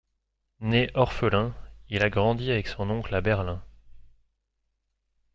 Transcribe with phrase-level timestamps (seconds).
[0.61, 1.53] Né orphelin,
[1.89, 3.61] il a grandi avec son oncle à Berlin.